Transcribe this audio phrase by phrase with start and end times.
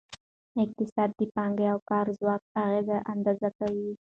[0.63, 3.91] اقتصاد د پانګې او کار ځواک اغیزه اندازه کوي.